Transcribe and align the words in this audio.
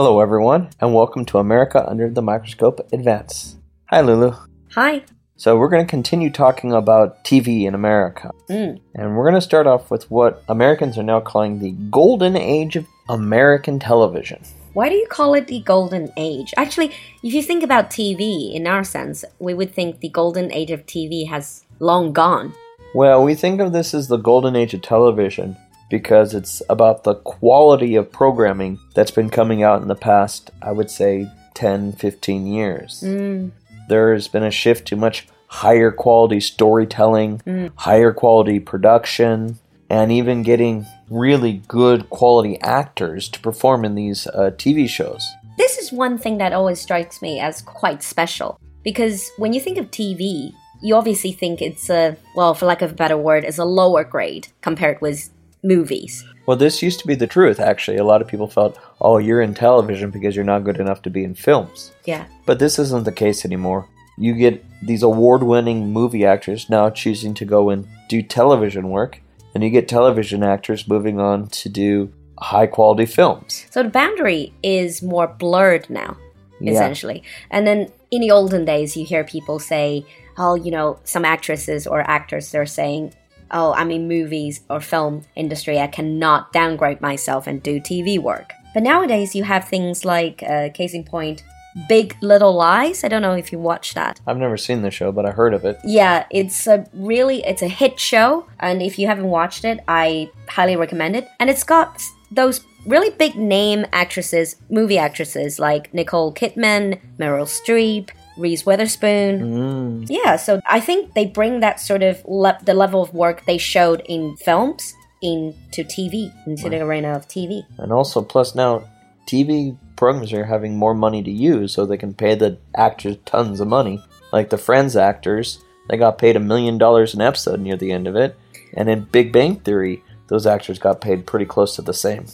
Hello, 0.00 0.20
everyone, 0.20 0.70
and 0.78 0.94
welcome 0.94 1.24
to 1.24 1.38
America 1.38 1.84
Under 1.90 2.08
the 2.08 2.22
Microscope 2.22 2.88
Advance. 2.92 3.56
Hi, 3.86 4.00
Lulu. 4.00 4.32
Hi. 4.74 5.02
So, 5.34 5.56
we're 5.58 5.68
going 5.68 5.84
to 5.84 5.90
continue 5.90 6.30
talking 6.30 6.72
about 6.72 7.24
TV 7.24 7.64
in 7.64 7.74
America. 7.74 8.30
Mm. 8.48 8.80
And 8.94 9.16
we're 9.16 9.24
going 9.24 9.34
to 9.34 9.40
start 9.40 9.66
off 9.66 9.90
with 9.90 10.08
what 10.08 10.44
Americans 10.48 10.98
are 10.98 11.02
now 11.02 11.18
calling 11.18 11.58
the 11.58 11.72
golden 11.90 12.36
age 12.36 12.76
of 12.76 12.86
American 13.08 13.80
television. 13.80 14.40
Why 14.72 14.88
do 14.88 14.94
you 14.94 15.08
call 15.08 15.34
it 15.34 15.48
the 15.48 15.62
golden 15.62 16.12
age? 16.16 16.54
Actually, 16.56 16.92
if 17.24 17.34
you 17.34 17.42
think 17.42 17.64
about 17.64 17.90
TV 17.90 18.54
in 18.54 18.68
our 18.68 18.84
sense, 18.84 19.24
we 19.40 19.52
would 19.52 19.74
think 19.74 19.98
the 19.98 20.10
golden 20.10 20.52
age 20.52 20.70
of 20.70 20.86
TV 20.86 21.28
has 21.28 21.64
long 21.80 22.12
gone. 22.12 22.54
Well, 22.94 23.24
we 23.24 23.34
think 23.34 23.60
of 23.60 23.72
this 23.72 23.92
as 23.94 24.06
the 24.06 24.16
golden 24.16 24.54
age 24.54 24.74
of 24.74 24.82
television 24.82 25.56
because 25.90 26.34
it's 26.34 26.62
about 26.68 27.04
the 27.04 27.14
quality 27.14 27.94
of 27.96 28.12
programming 28.12 28.78
that's 28.94 29.10
been 29.10 29.30
coming 29.30 29.62
out 29.62 29.82
in 29.82 29.88
the 29.88 29.94
past, 29.94 30.50
I 30.60 30.72
would 30.72 30.90
say, 30.90 31.30
10, 31.54 31.92
15 31.92 32.46
years. 32.46 33.02
Mm. 33.04 33.50
There's 33.88 34.28
been 34.28 34.44
a 34.44 34.50
shift 34.50 34.86
to 34.88 34.96
much 34.96 35.26
higher 35.46 35.90
quality 35.90 36.40
storytelling, 36.40 37.38
Mm. 37.46 37.72
higher 37.76 38.12
quality 38.12 38.60
production, 38.60 39.58
and 39.88 40.12
even 40.12 40.42
getting 40.42 40.86
really 41.08 41.62
good 41.66 42.10
quality 42.10 42.60
actors 42.60 43.28
to 43.30 43.40
perform 43.40 43.84
in 43.84 43.94
these 43.94 44.26
uh, 44.28 44.50
TV 44.58 44.86
shows. 44.86 45.26
This 45.56 45.78
is 45.78 45.90
one 45.90 46.18
thing 46.18 46.38
that 46.38 46.52
always 46.52 46.80
strikes 46.80 47.22
me 47.22 47.40
as 47.40 47.62
quite 47.62 48.02
special 48.02 48.60
because 48.84 49.30
when 49.38 49.52
you 49.54 49.60
think 49.60 49.78
of 49.78 49.90
TV, 49.90 50.52
you 50.82 50.94
obviously 50.94 51.32
think 51.32 51.60
it's 51.60 51.90
a, 51.90 52.16
well, 52.36 52.54
for 52.54 52.66
lack 52.66 52.82
of 52.82 52.92
a 52.92 52.94
better 52.94 53.16
word, 53.16 53.44
is 53.44 53.58
a 53.58 53.64
lower 53.64 54.04
grade 54.04 54.48
compared 54.60 55.00
with 55.00 55.30
movies. 55.62 56.24
Well, 56.46 56.56
this 56.56 56.82
used 56.82 57.00
to 57.00 57.06
be 57.06 57.14
the 57.14 57.26
truth, 57.26 57.60
actually. 57.60 57.98
A 57.98 58.04
lot 58.04 58.22
of 58.22 58.28
people 58.28 58.48
felt, 58.48 58.78
oh, 59.00 59.18
you're 59.18 59.42
in 59.42 59.54
television 59.54 60.10
because 60.10 60.34
you're 60.34 60.44
not 60.44 60.64
good 60.64 60.80
enough 60.80 61.02
to 61.02 61.10
be 61.10 61.24
in 61.24 61.34
films. 61.34 61.92
Yeah. 62.04 62.26
But 62.46 62.58
this 62.58 62.78
isn't 62.78 63.04
the 63.04 63.12
case 63.12 63.44
anymore. 63.44 63.86
You 64.16 64.34
get 64.34 64.64
these 64.82 65.02
award 65.02 65.42
winning 65.42 65.92
movie 65.92 66.24
actors 66.24 66.68
now 66.70 66.90
choosing 66.90 67.34
to 67.34 67.44
go 67.44 67.70
and 67.70 67.86
do 68.08 68.22
television 68.22 68.88
work, 68.90 69.20
and 69.54 69.62
you 69.62 69.70
get 69.70 69.88
television 69.88 70.42
actors 70.42 70.88
moving 70.88 71.20
on 71.20 71.48
to 71.48 71.68
do 71.68 72.12
high 72.38 72.66
quality 72.66 73.06
films. 73.06 73.66
So 73.70 73.82
the 73.82 73.88
boundary 73.90 74.52
is 74.62 75.02
more 75.02 75.26
blurred 75.26 75.90
now, 75.90 76.16
Yeah. 76.60 76.72
essentially. 76.72 77.22
And 77.50 77.66
then 77.66 77.88
in 78.10 78.20
the 78.20 78.30
olden 78.30 78.64
days, 78.64 78.96
you 78.96 79.04
hear 79.04 79.22
people 79.24 79.58
say, 79.58 80.06
oh, 80.38 80.54
you 80.54 80.70
know, 80.70 80.98
some 81.04 81.24
actresses 81.24 81.86
or 81.86 82.00
actors, 82.08 82.50
they're 82.52 82.64
saying, 82.66 83.12
oh, 83.50 83.72
I'm 83.74 83.90
in 83.90 84.08
movies 84.08 84.60
or 84.68 84.80
film 84.80 85.22
industry. 85.34 85.78
I 85.78 85.86
cannot 85.86 86.52
downgrade 86.52 87.00
myself 87.00 87.46
and 87.46 87.62
do 87.62 87.80
TV 87.80 88.18
work. 88.18 88.52
But 88.74 88.82
nowadays, 88.82 89.34
you 89.34 89.44
have 89.44 89.66
things 89.66 90.04
like, 90.04 90.42
uh, 90.42 90.68
case 90.70 90.94
in 90.94 91.04
point, 91.04 91.42
Big 91.88 92.16
Little 92.20 92.54
Lies. 92.54 93.04
I 93.04 93.08
don't 93.08 93.22
know 93.22 93.34
if 93.34 93.52
you 93.52 93.58
watch 93.58 93.94
that. 93.94 94.20
I've 94.26 94.36
never 94.38 94.56
seen 94.56 94.82
the 94.82 94.90
show, 94.90 95.12
but 95.12 95.26
I 95.26 95.30
heard 95.30 95.54
of 95.54 95.64
it. 95.64 95.78
Yeah, 95.84 96.26
it's 96.30 96.66
a 96.66 96.86
really 96.92 97.44
it's 97.44 97.62
a 97.62 97.68
hit 97.68 98.00
show, 98.00 98.46
and 98.58 98.82
if 98.82 98.98
you 98.98 99.06
haven't 99.06 99.28
watched 99.28 99.64
it, 99.64 99.80
I 99.86 100.30
highly 100.48 100.76
recommend 100.76 101.16
it. 101.16 101.28
And 101.38 101.48
it's 101.48 101.64
got 101.64 102.02
those 102.30 102.64
really 102.86 103.10
big 103.10 103.36
name 103.36 103.86
actresses, 103.92 104.56
movie 104.70 104.98
actresses 104.98 105.58
like 105.58 105.92
Nicole 105.92 106.32
Kidman, 106.32 107.00
Meryl 107.18 107.46
Streep, 107.46 108.10
Reese 108.38 108.64
Witherspoon. 108.64 109.40
Mm. 109.40 110.06
Yeah, 110.08 110.36
so 110.36 110.60
I 110.66 110.80
think 110.80 111.14
they 111.14 111.26
bring 111.26 111.60
that 111.60 111.80
sort 111.80 112.02
of 112.02 112.24
le- 112.26 112.58
the 112.62 112.74
level 112.74 113.02
of 113.02 113.12
work 113.12 113.44
they 113.46 113.58
showed 113.58 114.02
in 114.06 114.36
films 114.36 114.94
into 115.20 115.84
TV, 115.84 116.32
into 116.46 116.68
the 116.70 116.80
arena 116.80 117.12
of 117.12 117.26
TV. 117.28 117.62
And 117.78 117.92
also, 117.92 118.22
plus 118.22 118.54
now, 118.54 118.84
TV 119.26 119.76
programs 119.96 120.32
are 120.32 120.44
having 120.44 120.76
more 120.76 120.94
money 120.94 121.22
to 121.22 121.30
use, 121.30 121.72
so 121.72 121.84
they 121.84 121.96
can 121.96 122.14
pay 122.14 122.34
the 122.34 122.58
actors 122.76 123.16
tons 123.24 123.60
of 123.60 123.68
money. 123.68 124.02
Like 124.32 124.50
the 124.50 124.58
Friends 124.58 124.96
actors, 124.96 125.62
they 125.88 125.96
got 125.96 126.18
paid 126.18 126.36
a 126.36 126.40
million 126.40 126.78
dollars 126.78 127.14
an 127.14 127.20
episode 127.20 127.60
near 127.60 127.76
the 127.76 127.92
end 127.92 128.06
of 128.06 128.16
it. 128.16 128.36
And 128.74 128.88
in 128.88 129.04
Big 129.04 129.32
Bang 129.32 129.56
Theory, 129.56 130.02
those 130.28 130.46
actors 130.46 130.78
got 130.78 131.00
paid 131.00 131.26
pretty 131.26 131.46
close 131.46 131.74
to 131.76 131.82
the 131.82 131.94
same. 131.94 132.26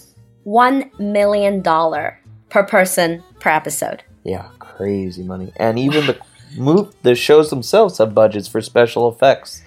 One 0.43 0.91
million 0.99 1.63
dollar 1.63 2.21
per 2.51 2.65
person 2.65 3.23
per 3.41 3.51
episode. 3.51 4.03
Yeah, 4.25 4.49
crazy 4.77 5.23
money. 5.23 5.53
And 5.57 5.79
even 5.79 6.07
the 6.07 6.19
move 6.57 6.95
the 7.03 7.15
shows 7.15 7.51
themselves 7.51 7.99
have 7.99 8.15
budgets 8.15 8.49
for 8.49 8.61
special 8.61 9.11
effects. 9.11 9.63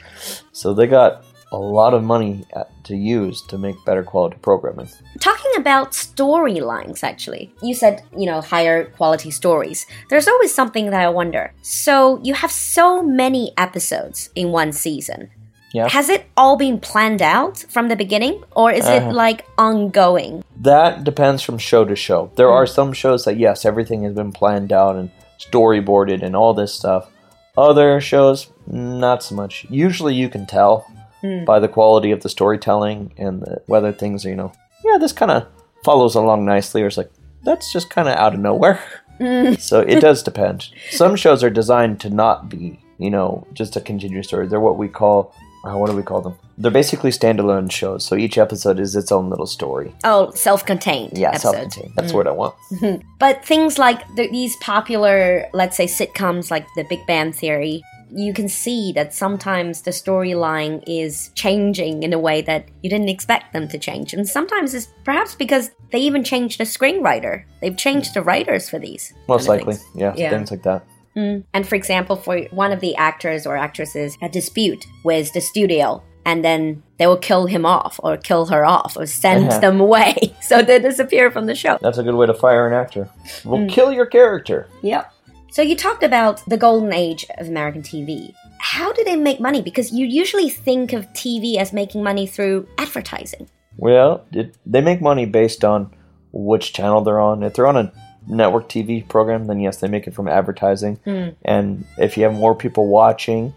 So 0.52 0.74
they 0.74 0.88
got 0.88 1.24
a 1.52 1.58
lot 1.58 1.94
of 1.94 2.04
money 2.04 2.46
to 2.84 2.96
use 2.96 3.42
to 3.44 3.58
make 3.58 3.76
better 3.86 4.04
quality 4.04 4.38
programming. 4.42 4.90
Talking 5.20 5.52
about 5.58 5.92
storylines, 5.92 7.04
actually, 7.04 7.54
you 7.62 7.74
said, 7.74 8.04
you 8.18 8.26
know, 8.26 8.42
higher 8.42 8.86
quality 8.86 9.32
stories. 9.32 9.86
There's 10.10 10.28
always 10.28 10.54
something 10.54 10.90
that 10.90 11.02
I 11.02 11.10
wonder. 11.10 11.54
So, 11.62 12.20
you 12.22 12.34
have 12.34 12.52
so 12.52 13.02
many 13.02 13.54
episodes 13.58 14.30
in 14.36 14.52
one 14.52 14.74
season. 14.74 15.30
Yeah. 15.74 15.90
Has 15.90 16.08
it 16.10 16.26
all 16.38 16.56
been 16.58 16.80
planned 16.80 17.22
out 17.22 17.66
from 17.70 17.90
the 17.90 17.96
beginning, 17.96 18.42
or 18.56 18.72
is 18.72 18.86
Uh-huh. 18.86 19.10
it 19.10 19.14
like 19.14 19.46
ongoing? 19.58 20.44
That 20.62 21.04
depends 21.04 21.44
from 21.44 21.58
show 21.58 21.84
to 21.86 21.96
show. 21.96 22.32
There 22.36 22.50
are 22.50 22.66
some 22.66 22.94
shows 22.94 23.26
that 23.26 23.38
yes, 23.38 23.66
everything 23.66 24.04
has 24.04 24.14
been 24.14 24.32
planned 24.32 24.72
out 24.72 24.96
and 24.96 25.10
storyboarded 25.40 26.24
and 26.24 26.36
all 26.36 26.54
this 26.54 26.74
stuff. 26.74 27.10
Other 27.58 28.00
shows, 28.00 28.48
not 28.68 29.24
so 29.24 29.36
much. 29.36 29.66
Usually 29.70 30.14
you 30.16 30.30
can 30.30 30.46
tell 30.46 30.86
Hmm. 31.22 31.46
by 31.46 31.60
the 31.60 31.68
quality 31.68 32.12
of 32.12 32.22
the 32.22 32.30
storytelling 32.30 33.12
and 33.18 33.42
the, 33.42 33.62
whether 33.66 33.92
things 33.92 34.24
are, 34.26 34.30
you 34.30 34.36
know, 34.36 34.52
yeah, 34.86 34.98
this 35.00 35.12
kind 35.14 35.32
of 35.32 35.48
follows 35.84 36.14
along 36.16 36.46
nicely, 36.46 36.82
or 36.84 36.88
it's 36.88 36.98
like, 36.98 37.10
that's 37.44 37.74
just 37.74 37.90
kind 37.90 38.08
of 38.08 38.16
out 38.16 38.34
of 38.36 38.40
nowhere. 38.40 38.80
so 39.60 39.80
it 39.80 40.00
does 40.00 40.22
depend. 40.22 40.70
Some 40.92 41.16
shows 41.16 41.44
are 41.44 41.50
designed 41.50 42.00
to 42.02 42.10
not 42.12 42.50
be, 42.50 42.80
you 43.00 43.10
know, 43.10 43.48
just 43.54 43.76
a 43.76 43.82
continuous 43.82 44.28
story. 44.28 44.46
They're 44.48 44.60
what 44.60 44.78
we 44.78 44.88
call, 44.88 45.34
uh, 45.68 45.78
what 45.78 45.90
do 45.90 45.96
we 45.96 46.04
call 46.04 46.22
them? 46.22 46.36
They're 46.58 46.72
basically 46.72 47.12
standalone 47.12 47.72
shows. 47.72 48.06
So 48.06 48.16
each 48.16 48.38
episode 48.38 48.80
is 48.80 48.96
its 48.96 49.12
own 49.12 49.30
little 49.30 49.46
story. 49.46 49.94
Oh, 50.04 50.32
self 50.32 50.66
contained 50.66 51.18
Yeah, 51.18 51.36
self-contained. 51.38 51.94
That's 51.96 52.10
mm-hmm. 52.10 52.18
what 52.18 52.28
I 52.28 52.32
want. 52.32 52.56
Mm-hmm. 52.72 53.08
But 53.20 53.46
things 53.46 53.78
like 53.78 54.00
the, 54.16 54.28
these 54.30 54.56
popular, 54.58 55.48
let's 55.54 55.78
say, 55.78 55.86
sitcoms 55.86 56.50
like 56.50 56.66
The 56.76 56.84
Big 56.84 57.06
Bang 57.06 57.32
Theory, 57.32 57.84
you 58.10 58.34
can 58.34 58.48
see 58.48 58.92
that 58.94 59.14
sometimes 59.14 59.82
the 59.82 59.92
storyline 59.92 60.84
is 60.88 61.30
changing 61.36 62.04
in 62.04 62.14
a 62.14 62.20
way 62.20 62.42
that 62.42 62.70
you 62.82 62.90
didn't 62.90 63.10
expect 63.10 63.54
them 63.54 63.68
to 63.68 63.78
change. 63.78 64.14
And 64.14 64.28
sometimes 64.28 64.74
it's 64.74 64.88
perhaps 65.04 65.36
because 65.36 65.72
they 65.92 66.00
even 66.00 66.24
changed 66.24 66.60
the 66.60 66.64
screenwriter. 66.64 67.44
They've 67.62 67.78
changed 67.78 68.10
hmm. 68.10 68.20
the 68.20 68.24
writers 68.24 68.70
for 68.70 68.80
these. 68.80 69.14
Most 69.28 69.48
likely, 69.48 69.76
yeah, 69.94 70.14
Yeah. 70.16 70.30
things 70.30 70.52
like 70.52 70.64
that. 70.64 70.86
Mm. 71.18 71.44
And 71.54 71.68
for 71.68 71.76
example, 71.76 72.16
for 72.16 72.42
one 72.52 72.72
of 72.72 72.80
the 72.80 72.96
actors 72.96 73.46
or 73.48 73.58
actresses 73.58 74.18
a 74.22 74.30
dispute 74.30 74.86
with 75.04 75.34
the 75.34 75.42
studio, 75.42 76.04
and 76.26 76.44
then 76.46 76.84
they 77.00 77.08
will 77.08 77.18
kill 77.18 77.46
him 77.48 77.66
off 77.66 78.00
or 78.04 78.18
kill 78.18 78.46
her 78.48 78.64
off 78.66 78.96
or 78.98 79.06
send 79.08 79.48
Uh-huh. 79.50 79.60
them 79.60 79.80
away. 79.82 80.16
So 80.42 80.62
they 80.62 80.80
disappear 80.80 81.30
from 81.32 81.46
the 81.48 81.56
show. 81.56 81.78
That's 81.82 81.98
a 81.98 82.04
good 82.04 82.16
way 82.16 82.28
to 82.28 82.34
fire 82.34 82.68
an 82.68 82.74
actor. 82.74 83.10
We'll 83.44 83.62
Mm. 83.62 83.70
kill 83.70 83.92
your 83.92 84.06
character. 84.06 84.68
Yep. 84.82 85.12
So 85.52 85.62
you 85.62 85.76
talked 85.76 86.04
about 86.04 86.44
the 86.48 86.58
golden 86.58 86.94
age 86.94 87.26
of 87.40 87.48
American 87.48 87.82
TV. 87.82 88.34
How 88.60 88.94
do 88.94 89.04
they 89.04 89.16
make 89.16 89.40
money? 89.40 89.62
Because 89.62 89.92
you 89.92 90.06
usually 90.06 90.50
think 90.50 90.94
of 90.94 91.06
TV 91.14 91.58
as 91.58 91.74
making 91.74 92.04
money 92.04 92.28
through 92.28 92.68
advertising. 92.78 93.50
Well, 93.78 94.24
it, 94.32 94.56
they 94.66 94.82
make 94.82 95.02
money 95.02 95.26
based 95.26 95.64
on 95.66 95.90
which 96.32 96.74
channel 96.74 97.02
they're 97.02 97.20
on. 97.20 97.44
If 97.44 97.54
they're 97.54 97.68
on 97.68 97.78
a 97.78 97.92
network 98.28 98.70
TV 98.70 99.08
program, 99.08 99.48
then 99.48 99.60
yes, 99.60 99.78
they 99.78 99.88
make 99.88 100.08
it 100.08 100.14
from 100.14 100.28
advertising. 100.28 100.98
Mm. 101.06 101.36
And 101.44 101.86
if 101.98 102.18
you 102.18 102.24
have 102.24 102.34
more 102.34 102.56
people 102.56 102.88
watching, 102.88 103.54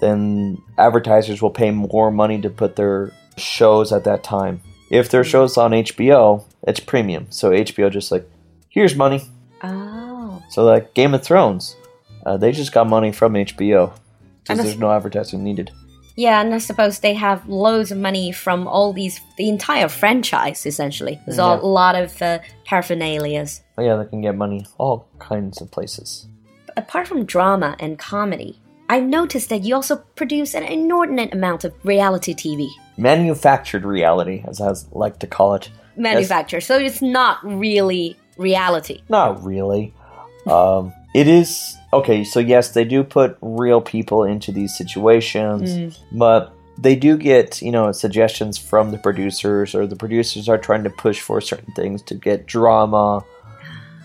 then 0.00 0.60
advertisers 0.78 1.42
will 1.42 1.50
pay 1.50 1.70
more 1.70 2.10
money 2.10 2.40
to 2.40 2.50
put 2.50 2.76
their 2.76 3.12
shows 3.36 3.92
at 3.92 4.04
that 4.04 4.22
time. 4.22 4.60
If 4.90 5.10
their 5.10 5.24
shows 5.24 5.56
on 5.56 5.70
HBO, 5.70 6.44
it's 6.66 6.80
premium. 6.80 7.26
So 7.30 7.50
HBO 7.50 7.90
just 7.90 8.12
like, 8.12 8.28
here's 8.68 8.94
money. 8.94 9.24
Oh. 9.62 10.42
So 10.50 10.64
like 10.64 10.94
Game 10.94 11.14
of 11.14 11.22
Thrones, 11.22 11.76
uh, 12.26 12.36
they 12.36 12.52
just 12.52 12.72
got 12.72 12.88
money 12.88 13.12
from 13.12 13.34
HBO 13.34 13.92
because 14.42 14.58
there's 14.58 14.78
no 14.78 14.92
advertising 14.92 15.42
needed. 15.42 15.70
Yeah, 16.14 16.42
and 16.42 16.54
I 16.54 16.58
suppose 16.58 16.98
they 16.98 17.14
have 17.14 17.48
loads 17.48 17.90
of 17.90 17.96
money 17.96 18.32
from 18.32 18.66
all 18.66 18.92
these, 18.92 19.20
the 19.38 19.48
entire 19.48 19.88
franchise, 19.88 20.66
essentially. 20.66 21.18
There's 21.24 21.38
a 21.38 21.46
lot 21.46 21.94
of 21.94 22.20
uh, 22.20 22.40
paraphernalias. 22.66 23.61
Oh, 23.78 23.82
yeah, 23.82 23.96
they 23.96 24.04
can 24.08 24.20
get 24.20 24.36
money 24.36 24.66
all 24.78 25.08
kinds 25.18 25.60
of 25.60 25.70
places. 25.70 26.26
Apart 26.76 27.08
from 27.08 27.24
drama 27.24 27.76
and 27.78 27.98
comedy, 27.98 28.60
I've 28.88 29.04
noticed 29.04 29.48
that 29.48 29.62
you 29.62 29.74
also 29.74 29.96
produce 30.16 30.54
an 30.54 30.64
inordinate 30.64 31.32
amount 31.32 31.64
of 31.64 31.72
reality 31.84 32.34
TV. 32.34 32.68
Manufactured 32.98 33.84
reality, 33.84 34.44
as 34.46 34.60
I 34.60 34.72
like 34.92 35.18
to 35.20 35.26
call 35.26 35.54
it. 35.54 35.70
Manufacture. 35.96 36.60
So 36.60 36.78
it's 36.78 37.00
not 37.02 37.38
really 37.42 38.16
reality. 38.36 39.02
Not 39.08 39.42
really. 39.44 39.94
Um, 40.46 40.92
it 41.14 41.28
is 41.28 41.76
okay. 41.92 42.24
So 42.24 42.40
yes, 42.40 42.72
they 42.72 42.84
do 42.84 43.04
put 43.04 43.36
real 43.40 43.80
people 43.80 44.24
into 44.24 44.52
these 44.52 44.76
situations, 44.76 45.70
Mm. 45.70 45.96
but 46.12 46.54
they 46.78 46.96
do 46.96 47.16
get 47.16 47.60
you 47.62 47.70
know 47.70 47.92
suggestions 47.92 48.56
from 48.58 48.90
the 48.90 48.98
producers, 48.98 49.74
or 49.74 49.86
the 49.86 49.96
producers 49.96 50.48
are 50.48 50.58
trying 50.58 50.84
to 50.84 50.90
push 50.90 51.20
for 51.20 51.40
certain 51.40 51.72
things 51.74 52.02
to 52.02 52.14
get 52.14 52.46
drama, 52.46 53.22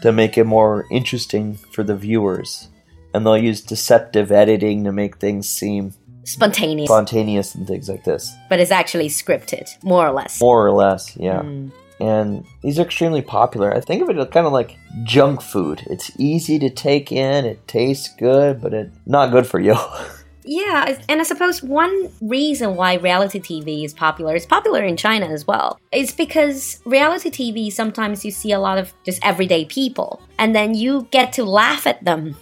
to 0.01 0.11
make 0.11 0.37
it 0.37 0.45
more 0.45 0.85
interesting 0.91 1.55
for 1.55 1.83
the 1.83 1.95
viewers. 1.95 2.69
And 3.13 3.25
they'll 3.25 3.37
use 3.37 3.61
deceptive 3.61 4.31
editing 4.31 4.83
to 4.83 4.91
make 4.91 5.17
things 5.17 5.49
seem 5.49 5.93
Spontaneous, 6.23 6.89
spontaneous 6.89 7.55
and 7.55 7.65
things 7.65 7.87
like 7.87 8.03
this. 8.03 8.35
but 8.49 8.59
it's 8.59 8.71
actually 8.71 9.07
scripted, 9.07 9.81
more 9.83 10.05
or 10.05 10.11
less. 10.11 10.41
More 10.41 10.65
or 10.65 10.71
less, 10.71 11.15
yeah. 11.15 11.39
Mm. 11.41 11.71
And 11.99 12.45
these 12.61 12.77
are 12.77 12.83
extremely 12.83 13.21
popular. 13.21 13.73
I 13.73 13.79
think 13.79 14.03
of 14.03 14.09
it 14.09 14.17
as 14.17 14.27
kind 14.27 14.45
of 14.45 14.51
like 14.53 14.77
junk 15.03 15.41
food. 15.41 15.83
It's 15.89 16.11
easy 16.19 16.59
to 16.59 16.69
take 16.69 17.11
in, 17.11 17.45
it 17.45 17.65
tastes 17.67 18.09
good, 18.19 18.61
but 18.61 18.73
it's 18.73 18.95
not 19.05 19.31
good 19.31 19.47
for 19.47 19.59
you. 19.59 19.75
Yeah, 20.47 20.97
and 21.09 21.19
I 21.19 21.23
suppose 21.23 21.61
one 21.61 22.09
reason 22.21 22.75
why 22.75 22.95
reality 22.95 23.39
TV 23.39 23.83
is 23.83 23.93
popular 23.93 24.35
is 24.35 24.45
popular 24.45 24.81
in 24.81 24.95
China 24.95 25.27
as 25.27 25.45
well. 25.45 25.79
It's 25.91 26.13
because 26.13 26.81
reality 26.85 27.29
TV 27.29 27.71
sometimes 27.71 28.23
you 28.23 28.31
see 28.31 28.53
a 28.53 28.59
lot 28.59 28.77
of 28.77 28.93
just 29.03 29.23
everyday 29.25 29.65
people, 29.65 30.21
and 30.39 30.55
then 30.55 30.73
you 30.73 31.07
get 31.11 31.33
to 31.33 31.43
laugh 31.43 31.85
at 31.85 32.03
them. 32.05 32.35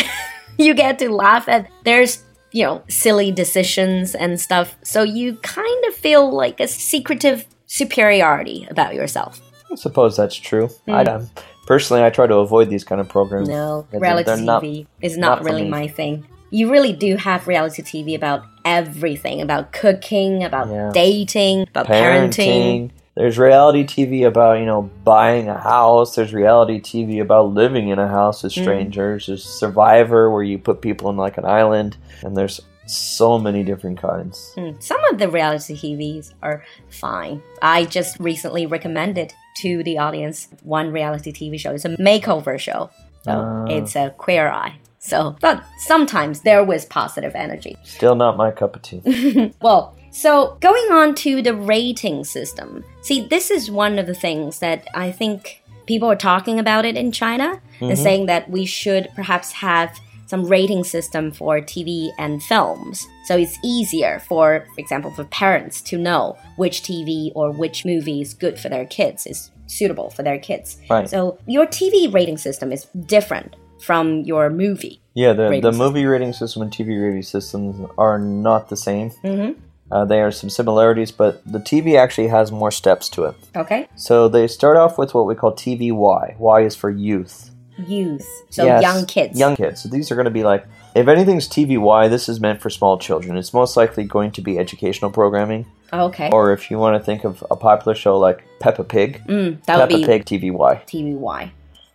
you 0.58 0.74
get 0.74 0.98
to 1.00 1.10
laugh 1.10 1.48
at 1.48 1.70
there's 1.84 2.24
you 2.52 2.64
know 2.64 2.82
silly 2.88 3.30
decisions 3.30 4.14
and 4.14 4.40
stuff, 4.40 4.76
so 4.82 5.02
you 5.02 5.36
kind 5.36 5.84
of 5.86 5.94
feel 5.94 6.32
like 6.32 6.60
a 6.60 6.66
secretive 6.66 7.46
superiority 7.66 8.66
about 8.70 8.94
yourself. 8.94 9.40
I 9.70 9.74
suppose 9.74 10.16
that's 10.16 10.34
true. 10.34 10.68
Hmm. 10.86 10.92
I 10.92 11.04
don't. 11.04 11.28
Personally, 11.66 12.02
I 12.02 12.10
try 12.10 12.26
to 12.26 12.36
avoid 12.36 12.70
these 12.70 12.84
kind 12.84 13.00
of 13.00 13.08
programs. 13.08 13.48
No, 13.48 13.86
reality 13.92 14.24
they're 14.24 14.36
not- 14.38 14.62
TV 14.62 14.86
is 15.02 15.16
not 15.16 15.42
not, 15.42 15.44
really 15.44 15.68
my 15.68 15.86
thing. 15.86 16.26
You 16.50 16.70
really 16.70 16.92
do 16.92 17.16
have 17.16 17.46
reality 17.48 17.82
TV 17.82 18.14
about 18.14 18.42
everything 18.64 19.40
about 19.40 19.72
cooking, 19.72 20.42
about 20.44 20.68
Yeah. 20.68 20.90
dating, 20.92 21.62
about 21.62 21.86
parenting. 21.86 22.30
parenting. 22.30 22.90
There's 23.16 23.38
reality 23.38 23.84
TV 23.84 24.24
about, 24.24 24.58
you 24.58 24.66
know, 24.66 24.88
buying 25.04 25.48
a 25.48 25.58
house. 25.58 26.14
There's 26.14 26.32
reality 26.32 26.80
TV 26.80 27.20
about 27.20 27.52
living 27.52 27.88
in 27.88 27.98
a 27.98 28.08
house 28.08 28.40
Mm. 28.40 28.44
with 28.44 28.52
strangers. 28.52 29.26
There's 29.26 29.44
Survivor 29.44 30.30
where 30.30 30.42
you 30.42 30.58
put 30.58 30.80
people 30.80 31.10
in 31.10 31.16
like 31.16 31.36
an 31.38 31.44
island. 31.44 31.96
And 32.22 32.36
there's 32.36 32.60
so 32.86 33.38
many 33.38 33.62
different 33.62 34.00
kinds. 34.00 34.52
Mm, 34.56 34.82
Some 34.82 35.02
of 35.10 35.18
the 35.18 35.28
reality 35.28 35.76
TVs 35.76 36.32
are 36.42 36.62
fine. 36.88 37.42
I 37.62 37.84
just 37.84 38.18
recently 38.18 38.66
recommended 38.66 39.32
to 39.58 39.82
the 39.82 39.98
audience 39.98 40.48
one 40.62 40.90
reality 40.90 41.32
TV 41.32 41.58
show. 41.58 41.72
It's 41.72 41.84
a 41.84 41.90
makeover 41.96 42.58
show. 42.58 42.90
So 43.24 43.32
Ah. 43.32 43.64
it's 43.68 43.94
a 43.96 44.10
queer 44.16 44.48
eye. 44.48 44.74
So, 45.00 45.34
but 45.40 45.64
sometimes 45.78 46.40
there 46.42 46.62
was 46.62 46.84
positive 46.84 47.34
energy. 47.34 47.76
Still 47.84 48.14
not 48.14 48.36
my 48.36 48.50
cup 48.50 48.76
of 48.76 48.82
tea. 48.82 49.52
Well, 49.62 49.96
so 50.10 50.58
going 50.60 50.92
on 50.92 51.14
to 51.16 51.40
the 51.40 51.54
rating 51.54 52.24
system. 52.24 52.84
See, 53.00 53.26
this 53.26 53.50
is 53.50 53.70
one 53.70 53.98
of 53.98 54.06
the 54.06 54.14
things 54.14 54.58
that 54.58 54.86
I 54.94 55.10
think 55.10 55.62
people 55.86 56.10
are 56.10 56.16
talking 56.16 56.58
about 56.58 56.84
it 56.84 56.96
in 56.96 57.12
China 57.12 57.60
and 57.80 57.90
mm-hmm. 57.92 58.02
saying 58.02 58.26
that 58.26 58.50
we 58.50 58.66
should 58.66 59.08
perhaps 59.14 59.52
have 59.52 59.98
some 60.26 60.44
rating 60.44 60.84
system 60.84 61.32
for 61.32 61.60
TV 61.60 62.10
and 62.18 62.42
films. 62.42 63.08
So 63.24 63.36
it's 63.36 63.58
easier 63.64 64.20
for, 64.20 64.64
for 64.74 64.80
example, 64.80 65.10
for 65.12 65.24
parents 65.24 65.80
to 65.82 65.98
know 65.98 66.38
which 66.56 66.82
TV 66.82 67.32
or 67.34 67.50
which 67.50 67.84
movie 67.84 68.20
is 68.20 68.34
good 68.34 68.58
for 68.58 68.68
their 68.68 68.84
kids, 68.84 69.26
is 69.26 69.50
suitable 69.66 70.10
for 70.10 70.22
their 70.22 70.38
kids. 70.38 70.76
Right. 70.88 71.08
So 71.08 71.38
your 71.46 71.66
TV 71.66 72.12
rating 72.12 72.38
system 72.38 72.70
is 72.70 72.84
different 73.06 73.56
from 73.82 74.20
your 74.22 74.50
movie. 74.50 75.00
Yeah, 75.14 75.32
the, 75.32 75.60
the 75.60 75.72
movie 75.72 76.04
rating 76.06 76.32
system 76.32 76.62
and 76.62 76.70
TV 76.70 77.02
rating 77.02 77.22
systems 77.22 77.88
are 77.98 78.18
not 78.18 78.68
the 78.68 78.76
same. 78.76 79.10
Mm-hmm. 79.24 79.60
Uh, 79.92 80.04
they 80.04 80.20
are 80.20 80.30
some 80.30 80.48
similarities, 80.48 81.10
but 81.10 81.42
the 81.50 81.58
TV 81.58 81.96
actually 81.98 82.28
has 82.28 82.52
more 82.52 82.70
steps 82.70 83.08
to 83.10 83.24
it. 83.24 83.34
Okay? 83.56 83.88
So 83.96 84.28
they 84.28 84.46
start 84.46 84.76
off 84.76 84.96
with 84.98 85.14
what 85.14 85.26
we 85.26 85.34
call 85.34 85.52
TVY. 85.52 86.38
Y 86.38 86.60
is 86.62 86.76
for 86.76 86.90
youth. 86.90 87.50
Youth. 87.76 88.28
So 88.50 88.64
Yes, 88.64 88.82
young 88.82 89.04
kids. 89.06 89.38
Young 89.38 89.56
kids. 89.56 89.82
So 89.82 89.88
these 89.88 90.12
are 90.12 90.14
going 90.14 90.26
to 90.26 90.30
be 90.30 90.44
like, 90.44 90.64
if 90.94 91.08
anything's 91.08 91.48
TVY, 91.48 92.08
this 92.08 92.28
is 92.28 92.38
meant 92.40 92.60
for 92.60 92.70
small 92.70 92.98
children. 92.98 93.36
It's 93.36 93.52
most 93.52 93.76
likely 93.76 94.04
going 94.04 94.30
to 94.32 94.40
be 94.42 94.58
educational 94.58 95.10
programming. 95.10 95.66
Okay. 95.92 96.30
Or 96.30 96.52
if 96.52 96.70
you 96.70 96.78
want 96.78 97.00
to 97.00 97.04
think 97.04 97.24
of 97.24 97.44
a 97.50 97.56
popular 97.56 97.94
show 97.96 98.16
like 98.18 98.44
Peppa 98.60 98.84
Pig, 98.84 99.22
Mm, 99.26 99.64
that 99.64 99.76
would 99.78 99.88
Peppa 99.90 100.00
be 100.00 100.04
Pig 100.06 100.24
TVY. 100.24 100.84
TVY. 100.86 101.50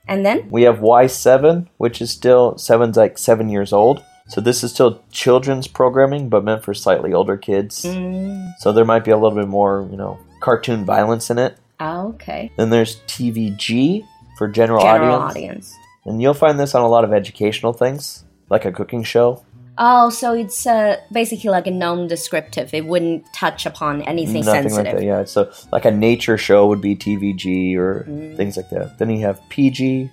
And 0.08 0.26
then? 0.26 0.48
We 0.50 0.64
have 0.64 0.80
Y7, 0.80 1.68
which 1.78 2.02
is 2.02 2.12
still, 2.12 2.58
seven's 2.58 2.98
like 2.98 3.18
seven 3.18 3.50
years 3.50 3.74
old. 3.74 4.04
So 4.28 4.42
this 4.42 4.64
is 4.64 4.72
still 4.72 5.04
children's 5.12 5.68
programming, 5.68 6.30
but 6.30 6.44
meant 6.44 6.64
for 6.64 6.74
slightly 6.74 7.14
older 7.14 7.38
kids. 7.38 7.84
Mm, 7.86 8.54
So 8.60 8.72
there 8.72 8.86
might 8.86 9.04
be 9.04 9.12
a 9.12 9.18
little 9.18 9.38
bit 9.38 9.48
more, 9.48 9.88
you 9.92 9.98
know, 9.98 10.18
cartoon 10.42 10.84
violence 10.86 11.30
in 11.30 11.38
it. 11.38 11.58
okay. 11.80 12.52
Then 12.58 12.72
there's 12.72 12.98
TVG 13.08 14.04
for 14.38 14.48
general, 14.48 14.82
General 14.82 15.16
audience. 15.16 15.36
audience. 15.36 15.76
And 16.06 16.22
you'll 16.22 16.34
find 16.34 16.60
this 16.60 16.74
on 16.76 16.82
a 16.82 16.88
lot 16.88 17.04
of 17.04 17.14
educational 17.14 17.74
things, 17.74 18.24
like 18.50 18.66
a 18.66 18.72
cooking 18.72 19.04
show. 19.04 19.44
Oh, 19.78 20.10
so 20.10 20.34
it's 20.34 20.66
uh, 20.66 20.98
basically 21.12 21.50
like 21.50 21.68
a 21.68 21.72
non-descriptive. 21.72 22.74
It 22.74 22.86
wouldn't 22.86 23.26
touch 23.34 23.66
upon 23.66 24.02
anything 24.04 24.46
Nothing 24.46 24.70
sensitive. 24.70 24.86
like 24.94 24.96
that. 25.02 25.04
Yeah. 25.04 25.24
So 25.26 25.52
like 25.72 25.84
a 25.86 25.92
nature 25.92 26.38
show 26.38 26.68
would 26.68 26.80
be 26.82 26.96
TVG 26.96 27.76
or 27.76 28.06
Mm. 28.08 28.38
things 28.38 28.56
like 28.58 28.70
that. 28.70 28.98
Then 29.00 29.10
you 29.10 29.26
have 29.26 29.42
PG, 29.50 30.10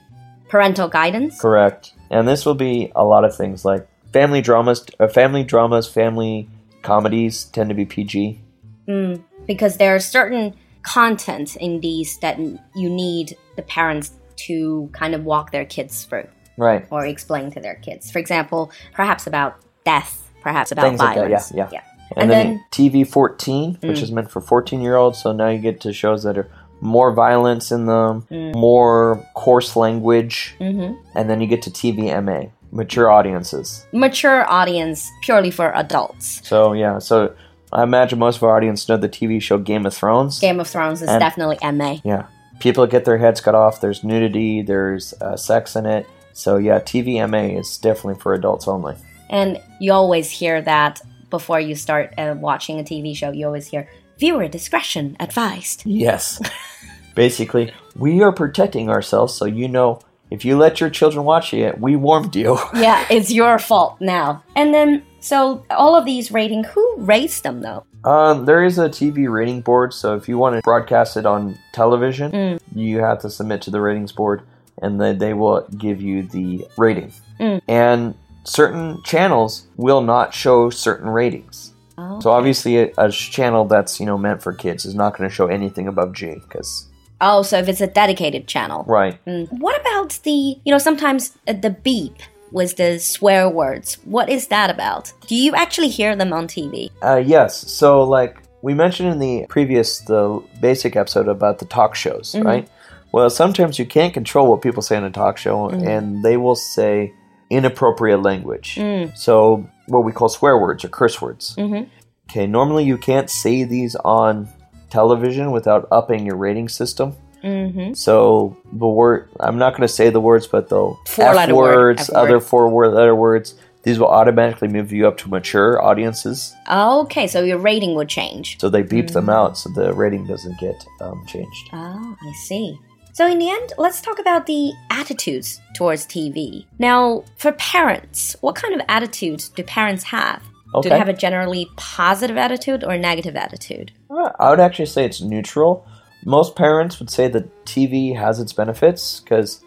Parental 0.48 0.88
guidance. 0.88 1.40
correct. 1.40 1.94
And 2.10 2.26
this 2.26 2.44
will 2.44 2.54
be 2.56 2.90
a 2.96 3.04
lot 3.04 3.24
of 3.24 3.34
things 3.36 3.64
like 3.64 3.86
family 4.12 4.40
dramas, 4.42 4.84
uh, 5.00 5.06
family 5.06 5.44
dramas, 5.44 5.86
family 5.88 6.48
comedies 6.82 7.44
tend 7.44 7.68
to 7.68 7.74
be 7.74 7.84
PG. 7.86 8.40
Mm, 8.88 9.22
because 9.46 9.76
there 9.76 9.94
are 9.94 10.00
certain 10.00 10.54
content 10.82 11.54
in 11.56 11.80
these 11.80 12.18
that 12.18 12.36
you 12.74 12.90
need 12.90 13.36
the 13.56 13.62
parents 13.62 14.10
to 14.34 14.90
kind 14.92 15.14
of 15.14 15.24
walk 15.24 15.52
their 15.52 15.64
kids 15.64 16.04
through 16.04 16.26
Right. 16.62 16.86
or 16.90 17.04
explain 17.06 17.50
to 17.52 17.60
their 17.60 17.74
kids. 17.76 18.10
For 18.10 18.18
example, 18.18 18.70
perhaps 18.92 19.26
about 19.26 19.56
death, 19.84 20.30
perhaps 20.42 20.70
about 20.72 20.84
Things 20.86 21.00
like 21.00 21.16
that, 21.16 21.24
violence. 21.28 21.52
yeah, 21.54 21.68
yeah. 21.72 21.80
And 22.16 22.22
And, 22.22 22.30
then, 22.30 22.46
then- 22.46 22.64
TV 22.70 23.04
14, 23.06 23.78
which 23.82 23.98
Mm. 23.98 24.02
is 24.02 24.12
meant 24.12 24.30
for 24.30 24.40
14 24.40 24.80
year 24.82 24.96
olds. 24.96 25.18
So 25.22 25.32
now 25.32 25.48
you 25.48 25.58
get 25.58 25.80
to 25.82 25.92
shows 25.92 26.22
that 26.24 26.36
are 26.38 26.48
more 26.80 27.12
violence 27.12 27.70
in 27.72 27.86
them, 27.86 28.26
Mm. 28.30 28.54
more 28.54 29.24
coarse 29.34 29.76
language, 29.76 30.54
hmm 30.58 30.92
and 31.14 31.30
then 31.30 31.40
you 31.40 31.46
get 31.46 31.62
to 31.62 31.70
TVMA, 31.70 32.50
mature 32.72 33.08
audiences. 33.10 33.86
Mature 33.92 34.44
audience 34.50 35.10
purely 35.22 35.50
for 35.50 35.72
adults. 35.74 36.40
So 36.44 36.72
yeah, 36.74 36.98
so 36.98 37.32
I 37.72 37.82
imagine 37.84 38.18
most 38.18 38.36
of 38.38 38.42
our 38.42 38.56
audience 38.56 38.88
know 38.88 38.96
the 38.98 39.08
TV 39.08 39.40
show 39.40 39.56
Game 39.58 39.86
of 39.86 39.94
Thrones. 39.94 40.38
Game 40.40 40.60
of 40.60 40.66
Thrones 40.68 41.00
is 41.02 41.08
And- 41.08 41.20
definitely 41.20 41.58
MA. 41.62 42.00
Yeah, 42.04 42.24
people 42.58 42.86
get 42.86 43.04
their 43.06 43.16
heads 43.18 43.40
cut 43.40 43.54
off. 43.54 43.80
There's 43.80 44.02
nudity. 44.04 44.60
There's 44.60 45.14
uh, 45.20 45.36
sex 45.36 45.76
in 45.76 45.86
it. 45.86 46.06
So 46.32 46.56
yeah, 46.56 46.78
TVMA 46.80 47.58
is 47.58 47.78
definitely 47.78 48.20
for 48.20 48.34
adults 48.34 48.68
only. 48.68 48.94
And 49.30 49.60
you 49.80 49.92
always 49.92 50.30
hear 50.30 50.60
that 50.62 51.00
before 51.30 51.60
you 51.60 51.74
start 51.74 52.12
uh, 52.18 52.34
watching 52.38 52.78
a 52.78 52.82
TV 52.84 53.16
show. 53.16 53.30
You 53.30 53.46
always 53.46 53.66
hear 53.66 53.88
viewer 54.18 54.48
discretion 54.48 55.16
advised. 55.20 55.82
Yes. 55.86 56.40
Basically, 57.14 57.72
we 57.96 58.22
are 58.22 58.32
protecting 58.32 58.88
ourselves, 58.88 59.34
so 59.34 59.44
you 59.44 59.68
know 59.68 60.00
if 60.30 60.46
you 60.46 60.56
let 60.56 60.80
your 60.80 60.88
children 60.88 61.26
watch 61.26 61.52
it, 61.52 61.78
we 61.78 61.94
warned 61.94 62.34
you. 62.34 62.58
yeah, 62.74 63.04
it's 63.10 63.30
your 63.30 63.58
fault 63.58 64.00
now. 64.00 64.42
And 64.56 64.72
then, 64.72 65.02
so 65.20 65.62
all 65.68 65.94
of 65.94 66.06
these 66.06 66.30
rating, 66.32 66.64
who 66.64 66.94
rates 66.96 67.40
them 67.42 67.60
though? 67.60 67.84
Um, 68.04 68.46
there 68.46 68.64
is 68.64 68.78
a 68.78 68.88
TV 68.88 69.30
rating 69.30 69.60
board, 69.60 69.92
so 69.92 70.16
if 70.16 70.28
you 70.28 70.38
want 70.38 70.56
to 70.56 70.62
broadcast 70.62 71.16
it 71.18 71.26
on 71.26 71.58
television, 71.72 72.32
Mm. 72.32 72.60
you 72.74 72.98
have 73.00 73.20
to 73.20 73.30
submit 73.30 73.60
to 73.62 73.70
the 73.70 73.80
ratings 73.80 74.10
board, 74.10 74.42
and 74.82 75.00
then 75.00 75.18
they 75.18 75.32
will 75.34 75.66
give 75.78 76.02
you 76.02 76.22
the 76.24 76.66
rating. 76.76 77.12
Mm. 77.40 77.60
And 77.68 78.14
certain 78.44 79.02
channels 79.04 79.66
will 79.76 80.02
not 80.02 80.34
show 80.34 80.68
certain 80.70 81.08
ratings. 81.08 81.72
Oh. 81.98 82.20
So 82.20 82.30
obviously, 82.30 82.78
a, 82.78 82.92
a 82.98 83.10
channel 83.10 83.64
that's 83.64 84.00
you 84.00 84.06
know 84.06 84.18
meant 84.18 84.42
for 84.42 84.52
kids 84.52 84.84
is 84.84 84.94
not 84.94 85.16
going 85.16 85.28
to 85.28 85.34
show 85.34 85.46
anything 85.46 85.88
above 85.88 86.12
G, 86.12 86.34
because 86.34 86.88
Oh, 87.24 87.42
so 87.42 87.56
if 87.58 87.68
it's 87.68 87.80
a 87.80 87.86
dedicated 87.86 88.48
channel. 88.48 88.84
right. 88.88 89.24
Mm. 89.26 89.46
What 89.60 89.80
about 89.80 90.18
the, 90.24 90.58
you 90.64 90.72
know, 90.72 90.78
sometimes 90.78 91.38
uh, 91.46 91.52
the 91.52 91.70
beep 91.70 92.16
was 92.50 92.74
the 92.74 92.98
swear 92.98 93.48
words. 93.48 93.94
What 94.04 94.28
is 94.28 94.48
that 94.48 94.70
about? 94.70 95.12
Do 95.28 95.36
you 95.36 95.54
actually 95.54 95.88
hear 95.88 96.16
them 96.16 96.32
on 96.32 96.48
TV? 96.48 96.90
Uh, 97.00 97.22
yes. 97.24 97.70
So, 97.70 98.02
like 98.02 98.38
we 98.62 98.74
mentioned 98.74 99.08
in 99.10 99.18
the 99.20 99.46
previous, 99.48 100.00
the 100.00 100.42
basic 100.60 100.96
episode 100.96 101.28
about 101.28 101.60
the 101.60 101.64
talk 101.66 101.94
shows, 101.94 102.32
Mhm. 102.32 102.44
right? 102.44 102.68
Well, 103.12 103.28
sometimes 103.30 103.78
you 103.78 103.84
can't 103.86 104.14
control 104.14 104.48
what 104.48 104.62
people 104.62 104.82
say 104.82 104.96
in 104.96 105.04
a 105.04 105.10
talk 105.10 105.36
show, 105.38 105.68
Mhm. 105.68 105.86
and 105.86 106.22
they 106.24 106.36
will 106.36 106.54
say 106.56 107.12
inappropriate 107.50 108.22
language. 108.22 108.76
Mm. 108.76 109.16
So, 109.16 109.66
what 109.86 110.04
we 110.04 110.12
call 110.12 110.28
swear 110.30 110.56
words 110.58 110.84
or 110.84 110.88
curse 110.88 111.20
words. 111.20 111.54
Mm-hmm. 111.58 111.84
Okay, 112.30 112.46
normally 112.46 112.84
you 112.84 112.96
can't 112.96 113.28
say 113.28 113.64
these 113.64 113.94
on 113.96 114.48
television 114.88 115.50
without 115.52 115.86
upping 115.92 116.24
your 116.24 116.36
rating 116.36 116.68
system. 116.68 117.14
Mm-hmm. 117.44 117.92
So 117.94 118.56
the 118.72 118.86
word 118.86 119.28
I'm 119.40 119.58
not 119.58 119.72
going 119.72 119.82
to 119.82 119.88
say 119.88 120.08
the 120.10 120.20
words, 120.20 120.46
but 120.46 120.68
the 120.68 120.94
F 121.18 121.18
word, 121.18 121.52
words, 121.52 122.08
word. 122.08 122.16
other 122.16 122.40
four 122.40 122.68
word 122.68 122.94
letter 122.94 123.14
words, 123.16 123.54
these 123.82 123.98
will 123.98 124.06
automatically 124.06 124.68
move 124.68 124.92
you 124.92 125.08
up 125.08 125.18
to 125.18 125.28
mature 125.28 125.82
audiences. 125.82 126.54
Okay, 126.70 127.26
so 127.26 127.42
your 127.42 127.58
rating 127.58 127.96
would 127.96 128.08
change. 128.08 128.58
So 128.60 128.68
they 128.70 128.82
beep 128.82 129.08
them 129.08 129.26
Mm. 129.26 129.34
out 129.34 129.58
so 129.58 129.70
the 129.74 129.92
rating 129.92 130.24
doesn't 130.26 130.58
get 130.60 130.86
um, 131.00 131.24
changed. 131.26 131.68
Oh, 131.72 132.14
I 132.22 132.32
see. 132.46 132.78
So, 133.14 133.26
in 133.26 133.38
the 133.38 133.50
end, 133.50 133.72
let's 133.76 134.00
talk 134.00 134.18
about 134.18 134.46
the 134.46 134.72
attitudes 134.90 135.60
towards 135.74 136.06
TV. 136.06 136.64
Now, 136.78 137.24
for 137.36 137.52
parents, 137.52 138.36
what 138.40 138.54
kind 138.54 138.74
of 138.74 138.80
attitudes 138.88 139.48
do 139.50 139.62
parents 139.62 140.04
have? 140.04 140.42
Do 140.80 140.88
they 140.88 140.96
have 140.98 141.08
a 141.08 141.12
generally 141.12 141.68
positive 141.76 142.38
attitude 142.38 142.82
or 142.82 142.92
a 142.92 142.98
negative 142.98 143.36
attitude? 143.36 143.92
Uh, 144.10 144.30
I 144.38 144.48
would 144.48 144.60
actually 144.60 144.86
say 144.86 145.04
it's 145.04 145.20
neutral. 145.20 145.86
Most 146.24 146.56
parents 146.56 146.98
would 146.98 147.10
say 147.10 147.28
that 147.28 147.64
TV 147.66 148.16
has 148.16 148.40
its 148.40 148.54
benefits 148.54 149.20
because 149.20 149.62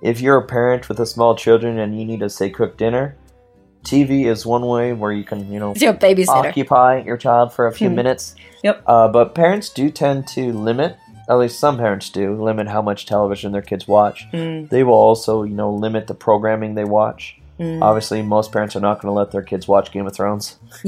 if 0.00 0.20
you're 0.20 0.38
a 0.38 0.44
parent 0.46 0.88
with 0.88 0.98
a 0.98 1.06
small 1.06 1.36
children 1.36 1.78
and 1.78 1.96
you 1.96 2.04
need 2.04 2.18
to 2.20 2.28
say 2.28 2.50
cook 2.50 2.76
dinner, 2.76 3.16
TV 3.84 4.24
is 4.26 4.44
one 4.44 4.66
way 4.66 4.92
where 4.92 5.12
you 5.12 5.22
can, 5.22 5.52
you 5.52 5.60
know, 5.60 5.74
your 5.76 5.94
babysitter. 5.94 6.28
occupy 6.48 7.02
your 7.02 7.16
child 7.16 7.52
for 7.52 7.68
a 7.68 7.72
few 7.72 7.88
Hmm. 7.88 7.94
minutes. 7.96 8.34
Yep. 8.64 8.82
Uh, 8.86 9.06
but 9.06 9.36
parents 9.36 9.68
do 9.68 9.90
tend 9.90 10.26
to 10.28 10.52
limit, 10.52 10.96
at 11.28 11.34
least 11.38 11.58
some 11.60 11.76
parents 11.78 12.10
do, 12.10 12.42
limit 12.42 12.68
how 12.68 12.82
much 12.82 13.06
television 13.06 13.52
their 13.52 13.62
kids 13.62 13.86
watch. 13.88 14.26
Mm, 14.32 14.68
They 14.68 14.82
will 14.84 14.94
also, 14.94 15.42
you 15.44 15.54
know, 15.54 15.72
limit 15.72 16.06
the 16.06 16.14
programming 16.14 16.74
they 16.74 16.84
watch. 16.84 17.36
mm. 17.58 17.80
Obviously, 17.82 18.22
most 18.22 18.52
parents 18.52 18.74
are 18.76 18.80
not 18.80 19.00
going 19.00 19.10
to 19.12 19.16
let 19.18 19.30
their 19.30 19.42
kids 19.42 19.66
watch 19.68 19.92
Game 19.92 20.06
of 20.06 20.14
Thrones. 20.14 20.56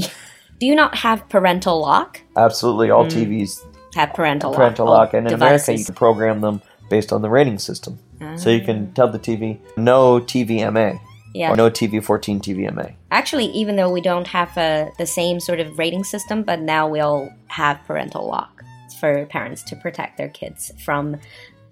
Do 0.60 0.66
you 0.66 0.74
not 0.74 0.96
have 0.98 1.28
parental 1.28 1.80
lock? 1.80 2.20
Absolutely, 2.36 2.90
all 2.90 3.06
Mm. 3.06 3.10
TVs 3.10 3.60
Have 3.96 4.12
parental 4.14 4.50
lock. 4.50 4.56
parental 4.58 4.88
all 4.88 4.94
lock, 4.94 5.14
and 5.14 5.26
in 5.28 5.34
America, 5.34 5.72
you 5.76 5.84
can 5.84 5.94
program 5.94 6.40
them 6.40 6.62
based 6.90 7.12
on 7.12 7.22
the 7.22 7.28
rating 7.30 7.58
system. 7.58 7.98
So 8.36 8.48
you 8.50 8.60
can 8.62 8.92
tell 8.94 9.08
the 9.10 9.18
TV 9.18 9.58
no 9.76 10.18
TVMA 10.18 10.98
Yeah. 11.34 11.52
or 11.52 11.56
no 11.56 11.68
TV 11.68 12.02
14 12.02 12.40
TVMA. 12.40 12.94
Actually, 13.10 13.46
even 13.46 13.76
though 13.76 13.90
we 13.90 14.00
don't 14.00 14.26
have 14.28 14.56
uh, 14.56 14.86
the 14.98 15.04
same 15.06 15.40
sort 15.40 15.60
of 15.60 15.78
rating 15.78 16.04
system, 16.04 16.42
but 16.42 16.60
now 16.60 16.88
we 16.88 17.00
all 17.00 17.28
have 17.48 17.78
parental 17.86 18.26
lock 18.26 18.62
for 19.04 19.26
parents 19.26 19.62
to 19.62 19.76
protect 19.76 20.16
their 20.16 20.30
kids 20.30 20.72
from 20.82 21.16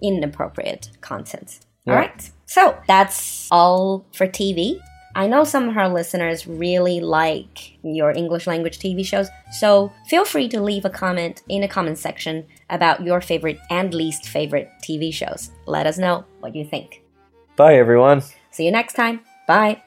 inappropriate 0.03 0.91
content. 1.01 1.61
Yeah. 1.87 1.93
All 1.93 1.99
right. 1.99 2.31
So 2.47 2.77
that's 2.87 3.49
all 3.51 4.05
for 4.13 4.27
TV. 4.27 4.79
I 5.15 5.27
know 5.27 5.45
some 5.45 5.69
of 5.69 5.77
our 5.77 5.89
listeners 5.89 6.47
really 6.47 7.01
like 7.01 7.77
your 7.83 8.11
English 8.13 8.47
language 8.47 8.79
TV 8.79 9.05
shows, 9.05 9.29
so 9.61 9.93
feel 10.09 10.25
free 10.25 10.49
to 10.49 10.61
leave 10.61 10.87
a 10.87 10.91
comment 10.91 11.43
in 11.49 11.61
the 11.61 11.69
comment 11.69 11.99
section 11.99 12.47
about 12.71 13.03
your 13.03 13.21
favorite 13.21 13.59
and 13.69 13.93
least 13.93 14.27
favorite 14.27 14.71
TV 14.83 15.13
shows. 15.13 15.51
Let 15.67 15.87
us 15.87 15.99
know 15.99 16.25
what 16.41 16.55
you 16.55 16.65
think. 16.65 17.03
Bye, 17.57 17.77
everyone. 17.77 18.23
See 18.51 18.65
you 18.65 18.71
next 18.71 18.95
time. 18.95 19.21
Bye. 19.47 19.83